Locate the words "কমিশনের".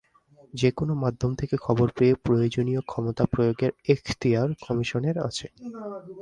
4.61-5.17